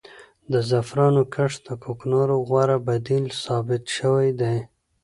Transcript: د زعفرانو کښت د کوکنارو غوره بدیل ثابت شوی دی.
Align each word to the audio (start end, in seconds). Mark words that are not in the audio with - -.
د 0.51 0.53
زعفرانو 0.69 1.21
کښت 1.33 1.59
د 1.67 1.69
کوکنارو 1.83 2.37
غوره 2.47 2.77
بدیل 2.87 3.25
ثابت 3.43 3.83
شوی 3.97 4.29
دی. 4.41 4.57